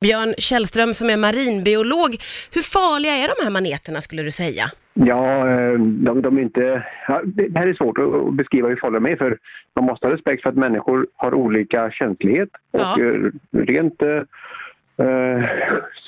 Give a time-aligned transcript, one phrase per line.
[0.00, 2.10] Björn Källström som är marinbiolog.
[2.54, 4.64] Hur farliga är de här maneterna skulle du säga?
[4.94, 6.86] Ja, eh, de, de är inte...
[7.08, 9.38] Ja, det här är svårt att beskriva hur farliga de är för
[9.76, 12.48] man måste ha respekt för att människor har olika känslighet.
[12.72, 12.92] Ja.
[12.92, 14.02] Och eh, rent...
[14.02, 14.22] eh,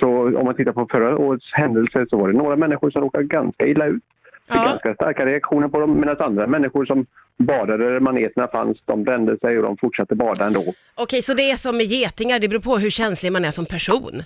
[0.01, 3.25] Så om man tittar på förra årets händelser så var det några människor som råkade
[3.25, 4.03] ganska illa ut.
[4.49, 4.65] Fick Ja.
[4.65, 7.07] ganska starka reaktioner på dem medan andra människor som
[7.39, 10.65] badade där maneterna fanns, de brände sig och de fortsatte bada ändå.
[10.95, 13.67] Okej, så det är som med getingar, det beror på hur känslig man är som
[13.67, 14.23] person.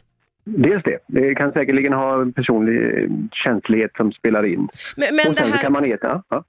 [0.49, 0.99] Dels det.
[1.07, 4.69] Det kan säkerligen ha en personlig eh, känslighet som spelar in.
[4.97, 6.23] Men, men och sen här kan maneterna...
[6.29, 6.45] Ja.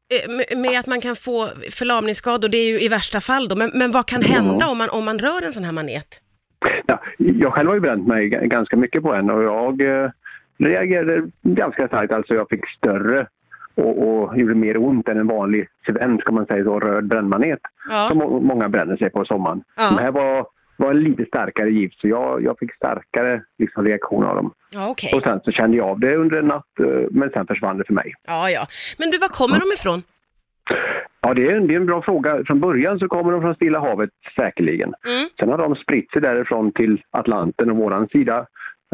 [0.49, 3.55] eh, med- att man kan få förlamningsskador, det är ju i värsta fall då.
[3.55, 6.07] Men, men vad kan hända om man, om man rör en sån här manet?
[6.85, 10.09] Ja, jag själv har ju bränt mig ganska mycket på en och jag eh,
[10.57, 12.13] reagerade ganska starkt.
[12.13, 13.27] Alltså jag fick större
[13.77, 17.59] och, och gjorde mer ont än en vanlig svensk, ska man säga så, röd brännmanet.
[17.89, 18.07] Ja.
[18.09, 19.63] Som må- många bränner sig på sommaren.
[19.77, 19.95] Ja.
[19.97, 24.23] Det här var, var en lite starkare gift så jag, jag fick starkare liksom, reaktion
[24.23, 24.51] av dem.
[24.73, 25.11] Ja, okej.
[25.15, 27.83] Och sen så kände jag av det under en natt eh, men sen försvann det
[27.83, 28.13] för mig.
[28.27, 28.67] Ja, ja.
[28.97, 30.03] Men du, var kommer de ifrån?
[31.21, 32.43] Ja, det är, en, det är en bra fråga.
[32.47, 34.93] Från början så kommer de från Stilla havet säkerligen.
[35.05, 35.29] Mm.
[35.39, 38.37] Sen har de spritt sig därifrån till Atlanten och våran sida.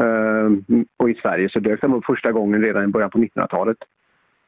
[0.02, 3.76] Eh, och i Sverige så dök de upp första gången redan i början på 1900-talet.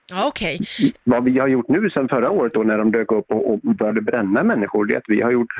[0.06, 0.60] Ja, okej.
[1.04, 3.58] Vad vi har gjort nu sen förra året då när de dök upp och, och
[3.60, 5.52] började bränna människor, det är att vi har gjort,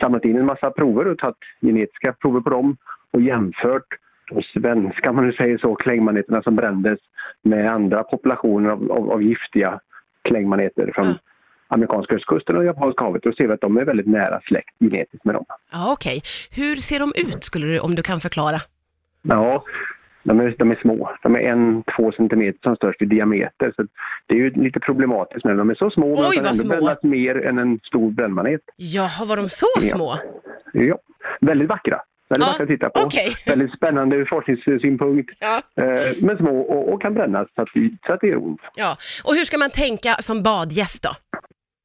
[0.00, 2.76] samlat in en massa prover och tagit genetiska prover på dem
[3.10, 3.86] och jämfört
[4.30, 6.98] de svenska, om man nu säger så, klängmaneterna som brändes
[7.42, 9.80] med andra populationer av, av, av giftiga
[10.24, 11.14] klängmaneter från Ja.
[11.68, 15.24] amerikanska östkusten och japanska havet och ser vi att de är väldigt nära släkt genetiskt
[15.24, 15.44] med dem.
[15.72, 16.22] Ja, okej.
[16.50, 18.56] Hur ser de ut, skulle du, om du kan förklara?
[19.22, 19.64] Ja,
[20.26, 21.10] de är, de är små.
[21.22, 23.72] De är en, två centimeter som störst i diameter.
[23.76, 23.82] Så
[24.26, 26.06] det är ju lite problematiskt när de är så små.
[26.06, 26.68] men Oj, de vad ändå små.
[26.68, 28.60] brännas mer än en stor brännmanet.
[28.76, 29.82] Jaha, var de så Ja.
[29.82, 30.18] små?
[30.72, 30.98] Ja,
[31.40, 32.00] väldigt vackra.
[32.28, 33.00] Väldigt Ja, vackra att titta på.
[33.06, 33.34] okej.
[33.46, 35.30] Väldigt spännande ur forskningssynpunkt.
[35.38, 35.62] Ja.
[35.82, 37.68] Eh, men små och, och kan brännas så att,
[38.06, 38.60] så att det gör ont.
[38.74, 38.96] ja.
[39.24, 41.10] Och hur ska man tänka som badgäst då?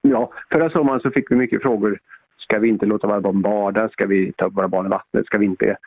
[0.02, 2.00] Ja, förra sommaren så fick vi mycket frågor.
[2.38, 3.90] Ska vi inte låta våra barn bada?
[3.90, 5.26] Ska vi ta våra barn i vattnet?
[5.26, 5.78] Ska vi inte?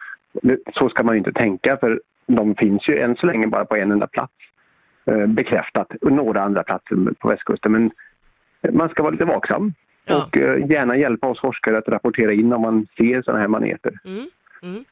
[0.78, 3.92] Så ska man inte tänka för de finns ju än så länge bara på en
[3.92, 4.32] enda plats.
[5.06, 5.88] Eh, bekräftat.
[6.00, 7.72] Och några andra platser på västkusten.
[7.72, 7.90] Men
[8.72, 9.72] man ska vara lite vaksam.
[10.06, 10.16] Ja.
[10.24, 13.92] Och eh, gärna hjälpa oss forskare att rapportera in om man ser sådana här maneter.
[14.04, 14.26] Mm.
[14.62, 14.84] Mm.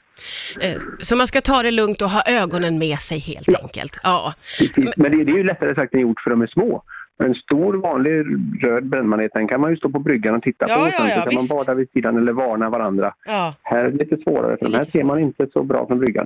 [0.61, 3.59] Eh, Så man ska ta det lugnt och ha ögonen med sig helt Ja.
[3.63, 4.01] enkelt?
[4.03, 4.35] Ja.
[4.59, 4.97] Precis.
[4.97, 6.83] Men det, det är ju lättare sagt än gjort för de är små.
[7.25, 8.25] En stor vanlig
[8.65, 10.81] röd brännmanet den kan man ju stå på bryggan och titta Ja, på.
[10.81, 11.51] ja, ja, så kan visst.
[11.51, 13.15] man bada vid sidan eller varna varandra.
[13.27, 13.55] ja.
[13.63, 16.21] Här är det lite svårare för de här ser man inte så bra från bryggan.